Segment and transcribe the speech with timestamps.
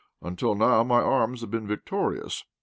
[0.23, 2.43] Until now my arms have been victorious.